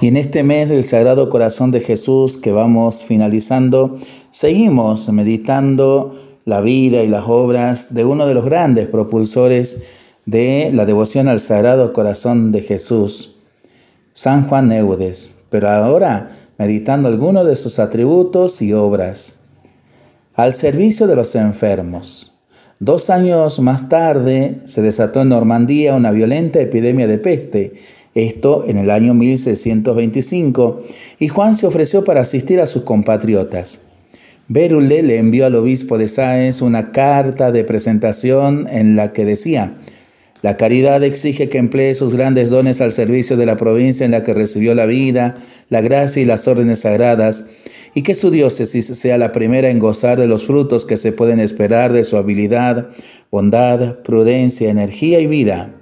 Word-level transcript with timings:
Y 0.00 0.06
en 0.06 0.16
este 0.16 0.44
mes 0.44 0.68
del 0.68 0.84
Sagrado 0.84 1.28
Corazón 1.28 1.72
de 1.72 1.80
Jesús 1.80 2.36
que 2.36 2.52
vamos 2.52 3.02
finalizando, 3.02 3.98
seguimos 4.30 5.08
meditando 5.12 6.14
la 6.44 6.60
vida 6.60 7.02
y 7.02 7.08
las 7.08 7.24
obras 7.26 7.92
de 7.94 8.04
uno 8.04 8.26
de 8.26 8.34
los 8.34 8.44
grandes 8.44 8.86
propulsores 8.86 9.82
de 10.24 10.70
la 10.72 10.86
devoción 10.86 11.26
al 11.26 11.40
Sagrado 11.40 11.92
Corazón 11.92 12.52
de 12.52 12.60
Jesús, 12.60 13.38
San 14.12 14.44
Juan 14.44 14.70
Eudes, 14.70 15.36
pero 15.50 15.68
ahora 15.68 16.30
meditando 16.58 17.08
algunos 17.08 17.44
de 17.44 17.56
sus 17.56 17.80
atributos 17.80 18.62
y 18.62 18.72
obras. 18.74 19.40
Al 20.34 20.54
servicio 20.54 21.08
de 21.08 21.16
los 21.16 21.34
enfermos. 21.34 22.34
Dos 22.78 23.10
años 23.10 23.58
más 23.58 23.88
tarde 23.88 24.60
se 24.66 24.80
desató 24.80 25.22
en 25.22 25.30
Normandía 25.30 25.96
una 25.96 26.12
violenta 26.12 26.60
epidemia 26.60 27.08
de 27.08 27.18
peste 27.18 27.72
esto 28.26 28.64
en 28.66 28.78
el 28.78 28.90
año 28.90 29.14
1625, 29.14 30.82
y 31.18 31.28
Juan 31.28 31.54
se 31.56 31.66
ofreció 31.66 32.04
para 32.04 32.20
asistir 32.22 32.60
a 32.60 32.66
sus 32.66 32.82
compatriotas. 32.82 33.82
Bérule 34.48 35.02
le 35.02 35.18
envió 35.18 35.44
al 35.44 35.54
obispo 35.54 35.98
de 35.98 36.08
Sáenz 36.08 36.62
una 36.62 36.90
carta 36.90 37.52
de 37.52 37.64
presentación 37.64 38.66
en 38.70 38.96
la 38.96 39.12
que 39.12 39.24
decía, 39.24 39.74
la 40.40 40.56
caridad 40.56 41.02
exige 41.02 41.48
que 41.48 41.58
emplee 41.58 41.94
sus 41.96 42.14
grandes 42.14 42.50
dones 42.50 42.80
al 42.80 42.92
servicio 42.92 43.36
de 43.36 43.44
la 43.44 43.56
provincia 43.56 44.04
en 44.04 44.12
la 44.12 44.22
que 44.22 44.34
recibió 44.34 44.74
la 44.74 44.86
vida, 44.86 45.34
la 45.68 45.80
gracia 45.80 46.22
y 46.22 46.24
las 46.24 46.46
órdenes 46.46 46.80
sagradas, 46.80 47.48
y 47.92 48.02
que 48.02 48.14
su 48.14 48.30
diócesis 48.30 48.86
sea 48.86 49.18
la 49.18 49.32
primera 49.32 49.68
en 49.68 49.80
gozar 49.80 50.20
de 50.20 50.28
los 50.28 50.46
frutos 50.46 50.84
que 50.84 50.96
se 50.96 51.10
pueden 51.10 51.40
esperar 51.40 51.92
de 51.92 52.04
su 52.04 52.16
habilidad, 52.16 52.88
bondad, 53.30 53.98
prudencia, 54.02 54.70
energía 54.70 55.20
y 55.20 55.26
vida. 55.26 55.77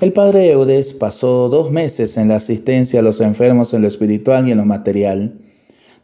El 0.00 0.14
padre 0.14 0.50
Eudes 0.50 0.94
pasó 0.94 1.50
dos 1.50 1.70
meses 1.70 2.16
en 2.16 2.28
la 2.28 2.36
asistencia 2.36 3.00
a 3.00 3.02
los 3.02 3.20
enfermos 3.20 3.74
en 3.74 3.82
lo 3.82 3.88
espiritual 3.88 4.48
y 4.48 4.52
en 4.52 4.56
lo 4.56 4.64
material. 4.64 5.34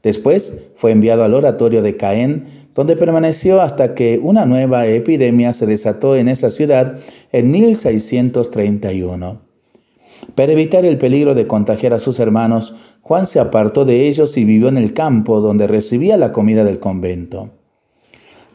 Después 0.03 0.65
fue 0.75 0.93
enviado 0.93 1.25
al 1.25 1.33
oratorio 1.33 1.81
de 1.81 1.97
Caen, 1.97 2.45
donde 2.75 2.95
permaneció 2.95 3.63
hasta 3.63 3.95
que 3.95 4.21
una 4.23 4.45
nueva 4.45 4.87
epidemia 4.87 5.55
se 5.55 5.65
desató 5.65 6.15
en 6.15 6.29
esa 6.29 6.51
ciudad 6.51 6.99
en 7.33 7.51
1631. 7.51 9.41
Para 10.35 10.53
evitar 10.53 10.85
el 10.85 10.99
peligro 10.99 11.35
de 11.35 11.47
contagiar 11.47 11.95
a 11.95 11.99
sus 11.99 12.21
hermanos, 12.21 12.75
Juan 13.01 13.27
se 13.27 13.41
apartó 13.41 13.87
de 13.87 14.09
ellos 14.09 14.37
y 14.37 14.45
vivió 14.45 14.69
en 14.69 14.77
el 14.77 14.93
campo 14.93 15.41
donde 15.41 15.67
recibía 15.67 16.19
la 16.19 16.35
comida 16.35 16.65
del 16.65 16.81
convento. 16.81 17.49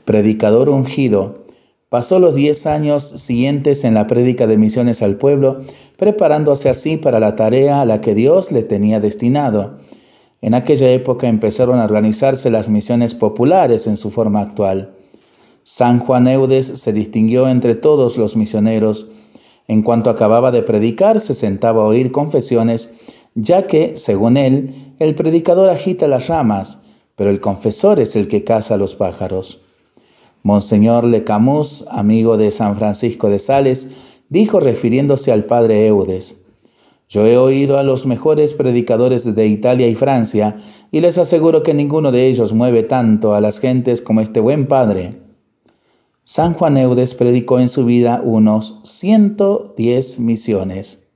Predicador 0.05 0.70
ungido, 0.70 1.45
Pasó 1.92 2.20
los 2.20 2.36
diez 2.36 2.67
años 2.67 3.03
siguientes 3.03 3.84
en 3.84 3.95
la 3.95 4.08
prédica 4.08 4.47
de 4.47 4.56
misiones 4.56 5.02
al 5.02 5.17
pueblo, 5.17 5.59
preparándose 5.98 6.70
así 6.70 6.95
para 6.95 7.20
la 7.20 7.36
tarea 7.36 7.81
a 7.81 7.86
la 7.86 8.00
que 8.00 8.16
Dios 8.16 8.53
le 8.53 8.64
tenía 8.64 9.02
destinado. 9.02 9.73
En 10.42 10.53
aquella 10.53 10.89
época 10.89 11.28
empezaron 11.28 11.80
a 11.80 11.83
organizarse 11.83 12.50
las 12.50 12.70
misiones 12.70 13.14
populares 13.14 13.88
en 13.88 13.98
su 13.98 14.09
forma 14.09 14.39
actual. 14.39 14.92
San 15.64 16.00
Juan 16.00 16.30
Eudes 16.30 16.66
se 16.66 16.94
distinguió 16.94 17.50
entre 17.50 17.75
todos 17.75 18.16
los 18.16 18.38
misioneros. 18.38 19.08
En 19.67 19.81
cuanto 19.81 20.09
acababa 20.09 20.52
de 20.52 20.64
predicar, 20.64 21.20
se 21.20 21.33
sentaba 21.33 21.81
a 21.83 21.88
oír 21.88 22.14
confesiones, 22.14 22.94
ya 23.36 23.67
que, 23.67 23.98
según 23.98 24.38
él, 24.38 24.94
el 25.00 25.14
predicador 25.14 25.70
agita 25.70 26.08
las 26.08 26.30
ramas, 26.30 26.83
pero 27.17 27.30
el 27.30 27.42
confesor 27.42 28.00
es 28.00 28.16
el 28.16 28.30
que 28.30 28.45
caza 28.45 28.78
los 28.78 28.95
pájaros. 28.95 29.59
Monseñor 30.44 31.03
Lecamus, 31.03 31.86
amigo 31.89 32.36
de 32.36 32.50
San 32.50 32.75
Francisco 32.75 33.30
de 33.30 33.38
Sales, 33.38 33.92
dijo 34.30 34.59
refiriéndose 34.59 35.31
al 35.31 35.44
padre 35.44 35.86
Eudes, 35.86 36.45
yo 37.08 37.28
he 37.28 37.38
oído 37.38 37.78
a 37.78 37.83
los 37.83 38.06
mejores 38.06 38.53
predicadores 38.53 39.36
de 39.36 39.45
Italia 39.45 39.88
y 39.88 39.95
Francia 39.95 40.56
y 40.92 41.02
les 41.02 41.17
aseguro 41.17 41.61
que 41.61 41.73
ninguno 41.73 42.11
de 42.11 42.28
ellos 42.28 42.53
mueve 42.53 42.83
tanto 42.83 43.36
a 43.36 43.42
las 43.42 43.59
gentes 43.59 44.02
como 44.02 44.22
este 44.22 44.39
buen 44.39 44.66
padre. 44.66 45.11
San 46.23 46.54
Juan 46.54 46.77
Eudes 46.77 47.14
predicó 47.14 47.60
en 47.60 47.67
su 47.67 47.86
vida 47.86 48.21
unos 48.23 48.80
110 48.86 50.20
misiones. 50.21 51.10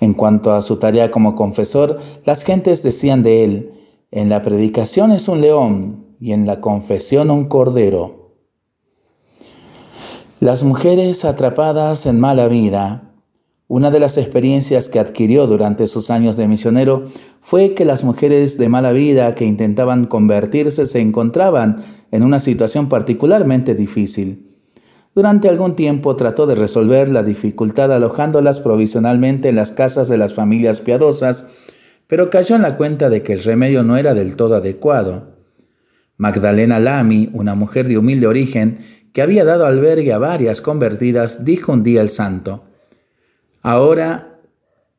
En 0.00 0.14
cuanto 0.14 0.52
a 0.52 0.62
su 0.62 0.76
tarea 0.76 1.10
como 1.10 1.34
confesor, 1.34 1.98
las 2.24 2.44
gentes 2.44 2.84
decían 2.84 3.24
de 3.24 3.44
él, 3.44 3.72
en 4.12 4.28
la 4.28 4.42
predicación 4.42 5.10
es 5.10 5.26
un 5.26 5.40
león, 5.40 6.06
y 6.20 6.32
en 6.32 6.46
la 6.46 6.60
confesión 6.60 7.30
un 7.30 7.46
cordero. 7.46 8.15
Las 10.38 10.64
mujeres 10.64 11.24
atrapadas 11.24 12.04
en 12.04 12.20
mala 12.20 12.46
vida. 12.46 13.14
Una 13.68 13.90
de 13.90 13.98
las 13.98 14.18
experiencias 14.18 14.90
que 14.90 14.98
adquirió 14.98 15.46
durante 15.46 15.86
sus 15.86 16.10
años 16.10 16.36
de 16.36 16.46
misionero 16.46 17.04
fue 17.40 17.72
que 17.72 17.86
las 17.86 18.04
mujeres 18.04 18.58
de 18.58 18.68
mala 18.68 18.92
vida 18.92 19.34
que 19.34 19.46
intentaban 19.46 20.04
convertirse 20.04 20.84
se 20.84 21.00
encontraban 21.00 21.82
en 22.10 22.22
una 22.22 22.38
situación 22.40 22.90
particularmente 22.90 23.74
difícil. 23.74 24.54
Durante 25.14 25.48
algún 25.48 25.74
tiempo 25.74 26.16
trató 26.16 26.46
de 26.46 26.54
resolver 26.54 27.08
la 27.08 27.22
dificultad 27.22 27.90
alojándolas 27.90 28.60
provisionalmente 28.60 29.48
en 29.48 29.56
las 29.56 29.70
casas 29.70 30.06
de 30.06 30.18
las 30.18 30.34
familias 30.34 30.82
piadosas, 30.82 31.48
pero 32.08 32.28
cayó 32.28 32.56
en 32.56 32.62
la 32.62 32.76
cuenta 32.76 33.08
de 33.08 33.22
que 33.22 33.32
el 33.32 33.42
remedio 33.42 33.82
no 33.82 33.96
era 33.96 34.12
del 34.12 34.36
todo 34.36 34.56
adecuado. 34.56 35.34
Magdalena 36.18 36.78
Lamy, 36.78 37.30
una 37.32 37.54
mujer 37.54 37.88
de 37.88 37.96
humilde 37.96 38.26
origen 38.26 39.05
que 39.16 39.22
había 39.22 39.46
dado 39.46 39.64
albergue 39.64 40.12
a 40.12 40.18
varias 40.18 40.60
convertidas, 40.60 41.42
dijo 41.42 41.72
un 41.72 41.82
día 41.82 42.02
el 42.02 42.10
santo, 42.10 42.64
ahora 43.62 44.42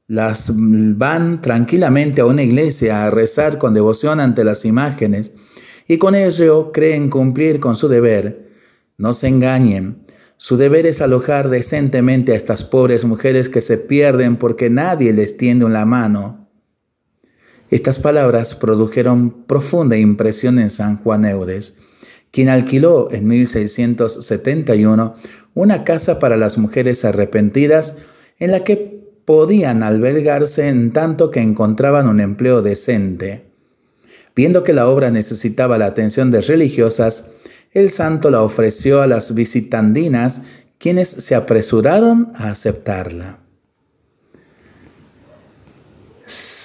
las 0.07 0.51
van 0.55 1.39
tranquilamente 1.39 2.21
a 2.21 2.25
una 2.25 2.41
iglesia 2.41 3.05
a 3.05 3.11
rezar 3.11 3.59
con 3.59 3.75
devoción 3.75 4.19
ante 4.19 4.43
las 4.43 4.65
imágenes 4.65 5.33
y 5.87 5.99
con 5.99 6.15
ello 6.15 6.71
creen 6.71 7.11
cumplir 7.11 7.59
con 7.59 7.75
su 7.75 7.89
deber. 7.89 8.49
No 8.97 9.13
se 9.13 9.27
engañen, 9.27 10.07
su 10.37 10.57
deber 10.57 10.87
es 10.87 10.99
alojar 10.99 11.49
decentemente 11.49 12.31
a 12.31 12.37
estas 12.37 12.63
pobres 12.63 13.05
mujeres 13.05 13.49
que 13.49 13.61
se 13.61 13.77
pierden 13.77 14.37
porque 14.37 14.71
nadie 14.71 15.13
les 15.13 15.37
tiende 15.37 15.69
la 15.69 15.85
mano 15.85 16.47
estas 17.69 17.99
palabras 17.99 18.55
produjeron 18.55 19.43
profunda 19.43 19.97
impresión 19.97 20.57
en 20.57 20.69
San 20.69 21.03
Juan 21.03 21.25
Eudes, 21.25 21.77
quien 22.31 22.49
alquiló 22.49 23.09
en 23.11 23.27
1671 23.27 25.15
una 25.53 25.83
casa 25.83 26.19
para 26.19 26.37
las 26.37 26.57
mujeres 26.57 27.03
arrepentidas 27.05 27.97
en 28.39 28.51
la 28.51 28.63
que 28.63 28.97
podían 29.25 29.83
albergarse 29.83 30.69
en 30.69 30.91
tanto 30.91 31.31
que 31.31 31.41
encontraban 31.41 32.07
un 32.07 32.19
empleo 32.19 32.61
decente. 32.61 33.45
Viendo 34.35 34.63
que 34.63 34.73
la 34.73 34.87
obra 34.87 35.09
necesitaba 35.09 35.77
la 35.77 35.87
atención 35.87 36.29
de 36.31 36.41
religiosas, 36.41 37.31
el 37.71 37.89
santo 37.89 38.29
la 38.29 38.43
ofreció 38.43 39.01
a 39.01 39.07
las 39.07 39.33
visitandinas, 39.33 40.43
quienes 40.77 41.09
se 41.09 41.35
apresuraron 41.35 42.31
a 42.35 42.51
aceptarla 42.51 43.39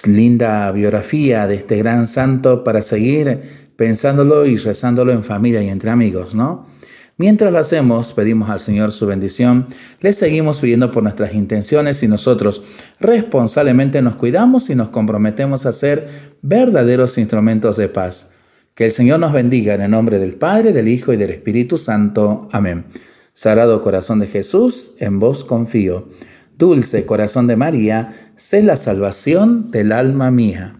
linda 0.06 0.70
biografía 0.72 1.46
de 1.46 1.56
este 1.56 1.76
gran 1.76 2.08
santo 2.08 2.64
para 2.64 2.82
seguir 2.82 3.61
pensándolo 3.76 4.46
y 4.46 4.56
rezándolo 4.56 5.12
en 5.12 5.24
familia 5.24 5.62
y 5.62 5.68
entre 5.68 5.90
amigos, 5.90 6.34
¿no? 6.34 6.66
Mientras 7.18 7.52
lo 7.52 7.58
hacemos, 7.58 8.14
pedimos 8.14 8.48
al 8.48 8.58
Señor 8.58 8.90
su 8.90 9.06
bendición, 9.06 9.66
le 10.00 10.12
seguimos 10.12 10.60
pidiendo 10.60 10.90
por 10.90 11.02
nuestras 11.02 11.34
intenciones 11.34 12.02
y 12.02 12.08
nosotros 12.08 12.62
responsablemente 13.00 14.00
nos 14.00 14.16
cuidamos 14.16 14.70
y 14.70 14.74
nos 14.74 14.88
comprometemos 14.88 15.66
a 15.66 15.72
ser 15.72 16.34
verdaderos 16.40 17.18
instrumentos 17.18 17.76
de 17.76 17.88
paz. 17.88 18.32
Que 18.74 18.86
el 18.86 18.90
Señor 18.90 19.20
nos 19.20 19.32
bendiga 19.32 19.74
en 19.74 19.82
el 19.82 19.90
nombre 19.90 20.18
del 20.18 20.34
Padre, 20.34 20.72
del 20.72 20.88
Hijo 20.88 21.12
y 21.12 21.18
del 21.18 21.30
Espíritu 21.30 21.76
Santo. 21.76 22.48
Amén. 22.50 22.86
Sagrado 23.34 23.82
corazón 23.82 24.18
de 24.18 24.26
Jesús, 24.26 24.94
en 24.98 25.18
vos 25.18 25.44
confío. 25.44 26.08
Dulce 26.56 27.04
corazón 27.04 27.46
de 27.46 27.56
María, 27.56 28.32
sé 28.36 28.62
la 28.62 28.76
salvación 28.76 29.70
del 29.70 29.92
alma 29.92 30.30
mía. 30.30 30.70